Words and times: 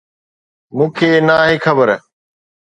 مون 0.75 0.89
کي 0.97 1.09
ناهي 1.27 1.57
خبر. 1.65 1.89